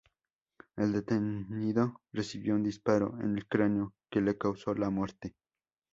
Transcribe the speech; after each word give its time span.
El 0.77 0.93
detenido 0.93 2.01
recibió 2.11 2.55
un 2.55 2.63
disparo 2.63 3.19
en 3.21 3.37
el 3.37 3.47
cráneo 3.47 3.93
que 4.09 4.19
le 4.21 4.35
causó 4.35 4.73
la 4.73 4.89
muerte. 4.89 5.35